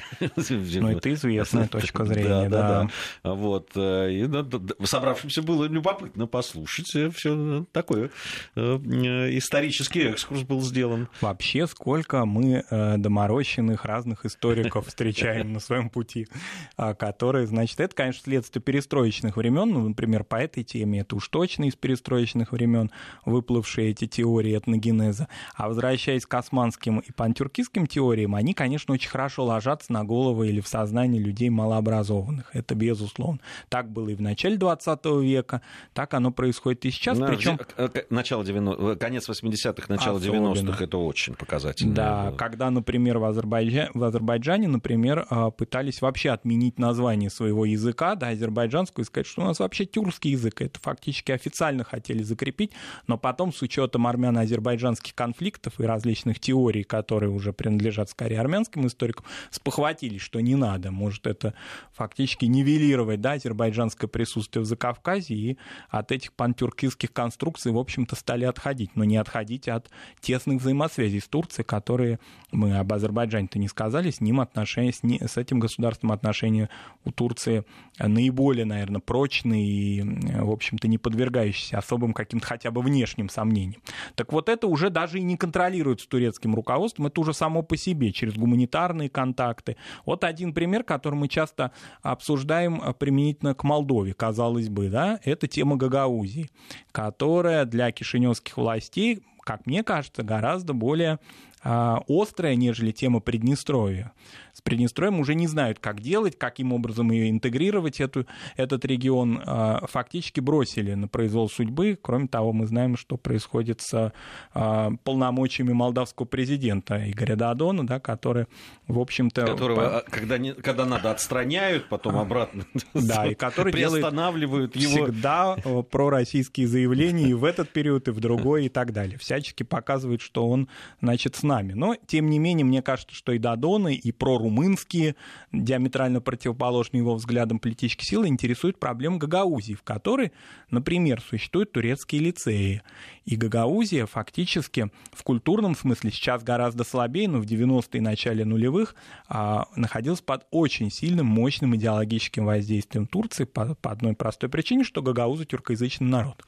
[0.83, 2.49] Ну, это известная точка зрения, да.
[2.49, 2.89] да,
[3.23, 3.35] да.
[3.35, 3.71] Вот.
[3.77, 6.95] Э, и, собравшимся было любопытно послушать.
[6.95, 8.11] Э, Все такое.
[8.55, 11.09] Исторический экскурс был сделан.
[11.21, 16.29] Вообще, сколько мы доморощенных разных историков встречаем на своем пути,
[16.77, 19.71] а, которые, значит, это, конечно, следствие перестроечных времен.
[19.71, 22.91] Ну, например, по этой теме это уж точно из перестроечных времен
[23.25, 25.29] выплывшие эти теории этногенеза.
[25.55, 30.49] А возвращаясь возвращаясь к османским и пантюркистским теориям, они, конечно, очень хорошо ложатся на головы
[30.49, 32.51] или в сознание людей малообразованных.
[32.53, 33.41] Это безусловно.
[33.69, 37.19] Так было и в начале 20 века, так оно происходит и сейчас.
[37.19, 37.59] На, причем...
[37.77, 40.53] Э, начало 90 конец 80-х, начало Особенно.
[40.53, 41.95] 90-х это очень показательно.
[41.95, 42.37] Да, было.
[42.37, 43.91] когда, например, в, Азербайджа...
[43.95, 49.43] в Азербайджане, например, а, пытались вообще отменить название своего языка, да, азербайджанскую, и сказать, что
[49.43, 50.61] у нас вообще тюркский язык.
[50.61, 52.73] Это фактически официально хотели закрепить,
[53.07, 58.87] но потом с учетом армяно-азербайджанских конфликтов и различных различных теорий, которые уже принадлежат скорее армянским
[58.87, 60.91] историкам, спохватились, что не надо.
[60.91, 61.55] Может это
[61.93, 68.45] фактически нивелировать да, азербайджанское присутствие в Закавказье, и от этих пантюркистских конструкций, в общем-то, стали
[68.45, 68.91] отходить.
[68.95, 69.89] Но не отходить от
[70.21, 72.19] тесных взаимосвязей с Турцией, которые
[72.51, 76.69] мы об Азербайджане-то не сказали, с ним отношения, с, не, с этим государством отношения
[77.05, 77.65] у Турции
[77.99, 83.81] наиболее, наверное, прочные и, в общем-то, не подвергающиеся особым каким-то хотя бы внешним сомнениям.
[84.15, 87.77] Так вот это уже даже и не контролирует с турецким руководством, это уже само по
[87.77, 89.77] себе, через гуманитарные контакты.
[90.05, 95.47] Вот один пример, который мы часто обсуждаем э, применительно к Молдове, казалось бы, да, это
[95.47, 96.51] тема Гагаузии,
[96.93, 101.19] которая для кишиневских властей, как мне кажется, гораздо более
[101.63, 104.13] острая, нежели тема Приднестровья
[104.53, 109.87] с Приднестровьем уже не знают, как делать, каким образом ее интегрировать, эту, этот регион, а,
[109.87, 111.99] фактически бросили на произвол судьбы.
[112.01, 114.13] Кроме того, мы знаем, что происходит с
[114.53, 118.47] а, полномочиями молдавского президента Игоря Дадона, да, который,
[118.89, 119.47] в общем-то...
[119.47, 120.11] Которого, по...
[120.11, 125.07] когда, не, когда надо, отстраняют, потом обратно да, и который приостанавливают его.
[125.07, 129.17] Всегда э, пророссийские заявления и в этот период, и в другой, и так далее.
[129.19, 130.69] Всячески показывает, что он,
[131.01, 131.75] значит, с нами.
[131.75, 135.15] Но, тем не менее, мне кажется, что и Дадоны, и про прорумынские,
[135.53, 140.33] диаметрально противоположные его взглядам политические силы, интересуют проблем Гагаузии, в которой,
[140.71, 142.83] например, существуют турецкие лицеи.
[143.27, 148.95] И Гагаузия фактически в культурном смысле сейчас гораздо слабее, но в 90-е и начале нулевых
[149.29, 155.03] а, находилась под очень сильным, мощным идеологическим воздействием Турции по, по одной простой причине, что
[155.03, 156.43] гагаузы тюркоязычный народ.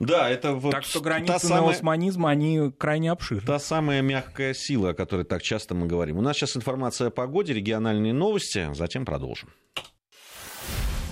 [0.00, 3.46] Да, это вот так что границы самая, неосманизма, они крайне обширны.
[3.46, 6.16] Та самая мягкая сила, о которой так часто мы говорим.
[6.16, 9.50] У нас сейчас информация о погоде, региональные новости, затем продолжим.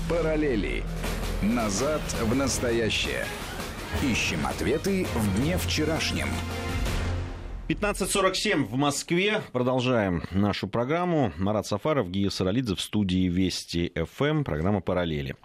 [0.08, 0.82] Параллели.
[1.42, 3.26] Назад в настоящее.
[4.02, 6.28] Ищем ответы в дне вчерашнем.
[7.68, 9.42] 15.47 в Москве.
[9.52, 11.34] Продолжаем нашу программу.
[11.36, 14.44] Марат Сафаров, Гия Саралидзе в студии Вести ФМ.
[14.44, 15.36] Программа «Параллели».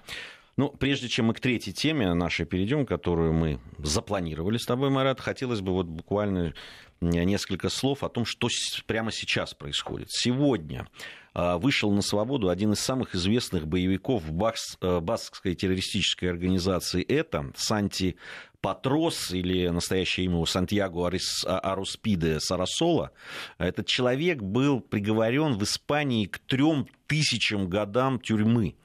[0.56, 5.20] Ну, прежде чем мы к третьей теме нашей перейдем, которую мы запланировали с тобой, Марат,
[5.20, 6.54] хотелось бы вот буквально
[7.02, 8.48] несколько слов о том, что
[8.86, 10.08] прямо сейчас происходит.
[10.12, 10.88] Сегодня
[11.34, 14.24] а, вышел на свободу один из самых известных боевиков
[14.82, 18.16] э, баскской террористической организации «Это», Санти
[18.62, 23.12] Патрос, или настоящее имя его Сантьяго а, Аруспиде Сарасола.
[23.58, 28.76] Этот человек был приговорен в Испании к трем тысячам годам тюрьмы.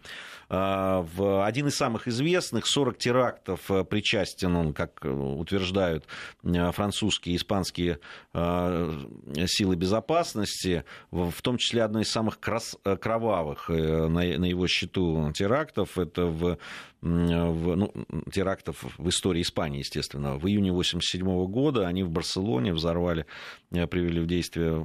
[0.50, 6.06] А, в один из самых известных, 40 терактов э, причастен он, как э, утверждают
[6.42, 7.98] э, французские и испанские
[8.32, 16.58] силы безопасности, в том числе одной из самых кровавых на его счету терактов, это в
[17.00, 17.92] в, ну,
[18.32, 20.36] терактов в истории Испании, естественно.
[20.36, 23.26] В июне 1987 года они в Барселоне взорвали,
[23.70, 24.84] привели в действие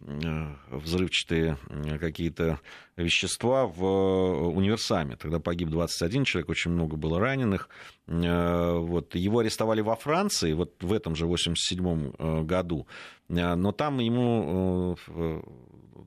[0.00, 1.58] взрывчатые
[2.00, 2.60] какие-то
[2.96, 5.16] вещества в универсаме.
[5.16, 7.68] Тогда погиб 21 человек, очень много было раненых.
[8.06, 9.14] Э, вот.
[9.14, 12.86] Его арестовали во Франции, вот в этом же 87 э, году,
[13.28, 14.96] но там ему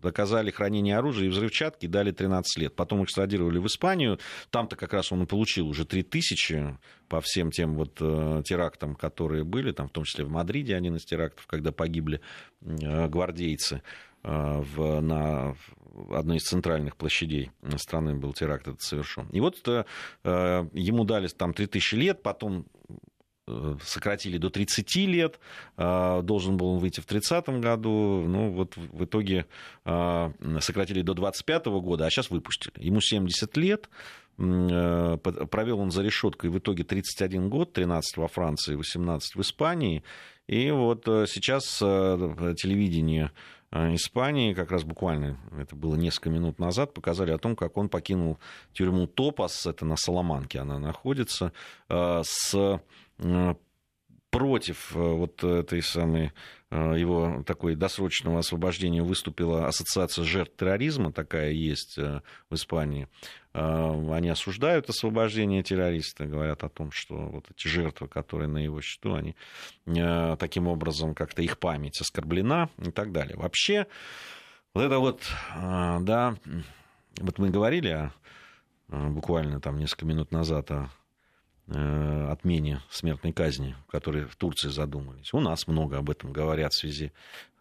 [0.01, 2.75] доказали хранение оружия и взрывчатки, дали 13 лет.
[2.75, 4.19] Потом экстрадировали в Испанию.
[4.49, 6.77] Там-то как раз он и получил уже 3000
[7.07, 10.95] по всем тем вот э, терактам, которые были, там, в том числе в Мадриде один
[10.95, 12.21] из терактов, когда погибли
[12.61, 13.83] э, гвардейцы
[14.23, 15.55] э, в, на
[16.11, 19.27] одной из центральных площадей страны был теракт этот совершен.
[19.31, 19.57] И вот
[20.23, 23.10] ему дали там 3000 лет, потом Э,
[23.83, 25.39] сократили до 30 лет,
[25.77, 29.45] э, должен был он выйти в 30 году, ну вот в итоге
[29.85, 32.73] э, сократили до 25 года, а сейчас выпустили.
[32.77, 33.89] Ему 70 лет,
[34.37, 40.03] провел он за решеткой в итоге 31 год, 13 во Франции, 18 в Испании,
[40.47, 43.31] и вот сейчас телевидение
[43.71, 48.39] Испании, как раз буквально, это было несколько минут назад, показали о том, как он покинул
[48.73, 51.53] тюрьму Топас, это на Соломанке она находится,
[51.87, 52.79] с Э,
[54.31, 56.31] против э, вот этой самой
[56.71, 63.07] э, его такой досрочного освобождения выступила ассоциация жертв терроризма, такая есть в Испании.
[63.53, 69.13] Они осуждают освобождение террориста, говорят о том, что вот эти жертвы, которые на его счету,
[69.13, 69.35] они
[70.39, 73.35] таким образом как-то их память оскорблена и так далее.
[73.35, 73.87] Вообще,
[74.73, 76.37] вот это вот, да,
[77.19, 78.09] вот мы говорили
[78.87, 81.00] буквально там несколько минут назад о Э,
[81.67, 85.33] отмене смертной казни, которые в Турции задумались.
[85.33, 87.13] У нас много об этом говорят в связи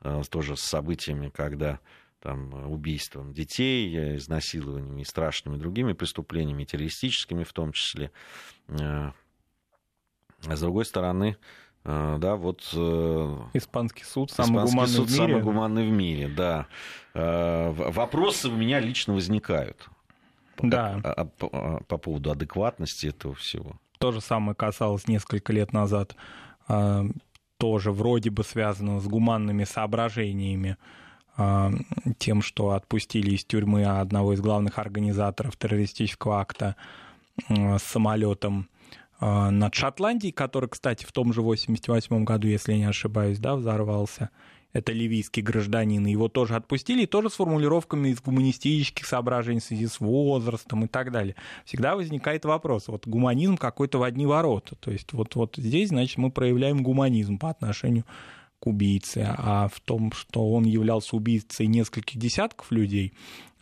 [0.03, 1.79] э, тоже с событиями, когда
[2.21, 8.11] там, убийством детей, изнасилованиями и страшными другими преступлениями, террористическими в том числе.
[8.69, 9.13] Э,
[10.47, 11.37] а с другой стороны,
[11.85, 12.63] да, вот...
[13.55, 15.27] Испанский суд самый Испанский гуманный суд в мире.
[15.27, 16.67] самый гуманный в мире, да.
[17.15, 19.89] Вопросы у меня лично возникают.
[20.59, 21.01] Да.
[21.39, 23.81] по, по поводу адекватности этого всего.
[24.01, 26.17] То же самое касалось несколько лет назад,
[26.67, 27.05] а,
[27.59, 30.79] тоже вроде бы связано с гуманными соображениями,
[31.37, 31.71] а,
[32.17, 36.77] тем, что отпустили из тюрьмы одного из главных организаторов террористического акта
[37.51, 38.71] а, с самолетом
[39.21, 44.31] над Шотландией, который, кстати, в том же 88 году, если я не ошибаюсь, да, взорвался
[44.73, 49.87] это ливийский гражданин, его тоже отпустили, и тоже с формулировками из гуманистических соображений в связи
[49.87, 51.35] с возрастом и так далее.
[51.65, 56.19] Всегда возникает вопрос, вот гуманизм какой-то в одни ворота, то есть вот, вот здесь, значит,
[56.19, 58.05] мы проявляем гуманизм по отношению
[58.61, 63.15] к убийце, а в том, что он являлся убийцей нескольких десятков людей,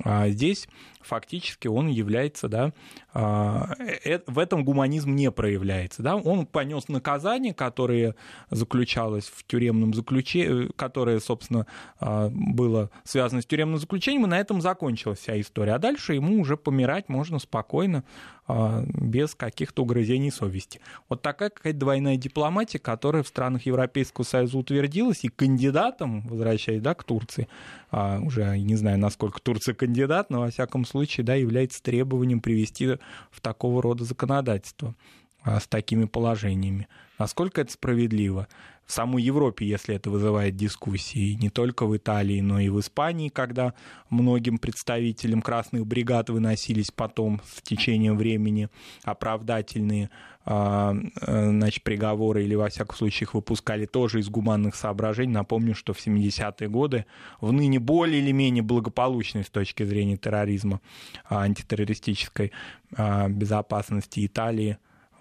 [0.03, 0.69] а здесь
[1.01, 2.73] фактически он является, да,
[3.15, 3.71] а,
[4.05, 8.15] э, в этом гуманизм не проявляется, да, он понес наказание, которое
[8.51, 11.67] заключалось в тюремном заключении, которое, собственно,
[11.99, 16.41] а, было связано с тюремным заключением, и на этом закончилась вся история, а дальше ему
[16.41, 18.05] уже помирать можно спокойно,
[18.49, 20.81] без каких-то угрызений совести.
[21.11, 24.88] Вот такая какая-то двойная дипломатия, которая в странах Европейского Союза утвердилась,
[25.25, 27.49] и кандидатом, возвращаясь да, к Турции,
[27.91, 32.99] уже не знаю, насколько Турция кандидат, но во всяком случае да, является требованием привести
[33.31, 34.95] в такого рода законодательство
[35.43, 36.89] а, с такими положениями.
[37.19, 38.49] Насколько это справедливо?
[38.89, 43.29] В самой Европе, если это вызывает дискуссии, не только в Италии, но и в Испании,
[43.29, 43.75] когда
[44.09, 48.71] многим представителям красных бригад выносились потом с течением времени
[49.05, 50.09] оправдательные
[50.47, 55.35] а, э, значит, приговоры или, во всяком случае, их выпускали тоже из гуманных соображений.
[55.35, 57.05] Напомню, что в 70-е годы
[57.43, 60.81] в ныне более или менее благополучной с точки зрения терроризма,
[61.29, 62.53] а, антитеррористической
[62.97, 64.79] а, безопасности Италии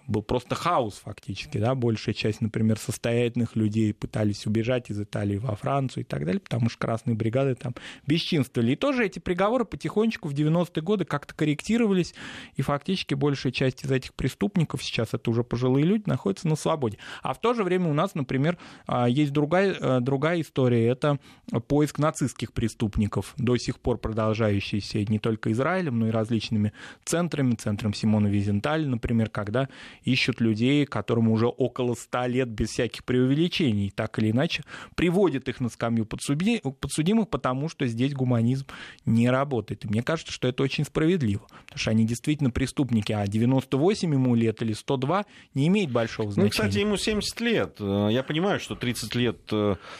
[0.07, 5.55] был просто хаос фактически, да, большая часть, например, состоятельных людей пытались убежать из Италии во
[5.55, 8.71] Францию и так далее, потому что красные бригады там бесчинствовали.
[8.71, 12.13] И тоже эти приговоры потихонечку в 90-е годы как-то корректировались,
[12.55, 16.97] и фактически большая часть из этих преступников, сейчас это уже пожилые люди, находятся на свободе.
[17.21, 21.19] А в то же время у нас, например, а, есть другая, э, другая история, это
[21.67, 26.71] поиск нацистских преступников, до сих пор продолжающийся не только Израилем, но и различными
[27.03, 29.67] центрами, центром Симона Визенталь, например, когда
[30.03, 34.63] ищут людей, которым уже около ста лет без всяких преувеличений, так или иначе,
[34.95, 38.65] приводят их на скамью подсудимых, потому что здесь гуманизм
[39.05, 39.85] не работает.
[39.85, 44.35] И мне кажется, что это очень справедливо, потому что они действительно преступники, а 98 ему
[44.35, 46.45] лет или 102 не имеет большого значения.
[46.45, 47.79] Ну, кстати, ему 70 лет.
[47.79, 49.37] Я понимаю, что 30 лет,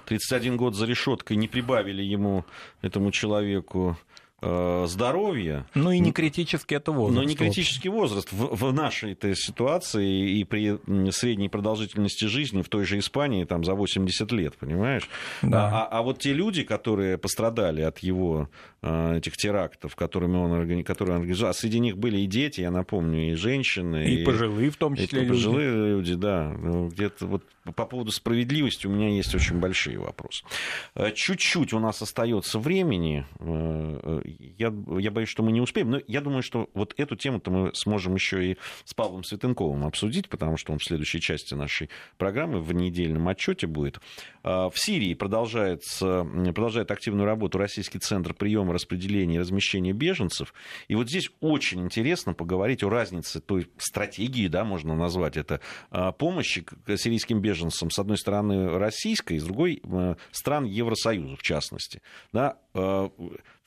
[0.06, 2.46] 31 э, год за решеткой не прибавили ему,
[2.82, 5.66] этому человеку Э, здоровья.
[5.74, 7.16] Ну и не критический это возраст.
[7.16, 8.32] Но не критический возраст.
[8.32, 10.78] В, в нашей этой ситуации и при
[11.12, 15.10] средней продолжительности жизни в той же Испании там за 80 лет, понимаешь?
[15.42, 15.88] Да.
[15.90, 18.50] А, а вот те люди, которые пострадали от его
[18.82, 22.72] э, этих терактов, которыми он, которые он организовал, а среди них были и дети, я
[22.72, 24.06] напомню, и женщины.
[24.06, 25.34] И, и пожилые в том числе и люди.
[25.34, 26.54] пожилые люди, да.
[26.58, 27.44] Ну, где-то вот
[27.76, 30.44] по поводу справедливости у меня есть очень большие вопросы.
[30.96, 33.26] Э, чуть-чуть у нас остается времени
[34.28, 35.92] я, я боюсь, что мы не успеем.
[35.92, 40.30] Но я думаю, что вот эту тему-то мы сможем еще и с Павлом Светенковым обсудить,
[40.30, 44.00] потому что он в следующей части нашей программы в недельном отчете будет.
[44.44, 50.54] А, в Сирии продолжается, продолжает активную работу Российский центр приема, распределения и размещения беженцев.
[50.88, 56.12] И вот здесь очень интересно поговорить о разнице той стратегии, да, можно назвать это, а,
[56.12, 56.66] помощи
[56.98, 59.82] сирийским беженцам, с одной стороны, российской, с другой
[60.32, 62.02] стран Евросоюза, в частности.
[62.34, 62.58] Да,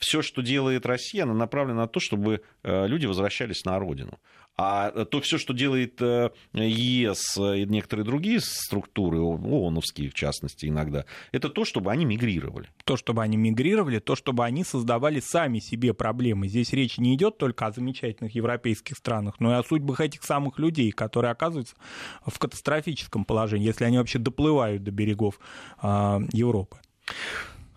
[0.01, 4.19] все, что делает Россия, она направлена на то, чтобы э, люди возвращались на родину.
[4.57, 11.07] А то все, что делает э, ЕС и некоторые другие структуры, ООНовские в частности иногда,
[11.33, 12.69] это то, чтобы они мигрировали.
[12.85, 16.49] То, чтобы они мигрировали, то, чтобы они создавали сами себе проблемы.
[16.49, 20.59] Здесь речь не идет только о замечательных европейских странах, но и о судьбах этих самых
[20.59, 21.77] людей, которые оказываются
[22.27, 25.41] в катастрофическом положении, если они вообще доплывают до берегов
[25.83, 25.87] э,
[26.33, 26.79] Европы.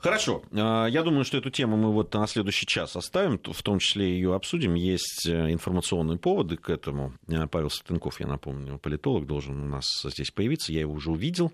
[0.03, 0.43] Хорошо.
[0.51, 4.13] А, я думаю, что эту тему мы вот на следующий час оставим, в том числе
[4.13, 4.73] ее обсудим.
[4.73, 7.13] Есть э, информационные поводы к этому.
[7.29, 10.73] Э, Павел Сатенков, я напомню, политолог, должен у нас здесь появиться.
[10.73, 11.53] Я его уже увидел.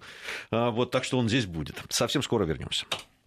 [0.49, 1.75] А, вот, так что он здесь будет.
[1.89, 2.87] Совсем скоро вернемся.